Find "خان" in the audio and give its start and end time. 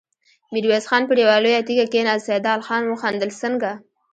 0.89-1.03, 2.67-2.83